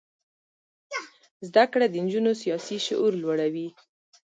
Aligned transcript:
زده 1.47 1.63
کړه 1.71 1.85
د 1.89 1.95
نجونو 2.05 2.31
سیاسي 2.41 2.77
شعور 2.85 3.13
لوړوي. 3.23 3.67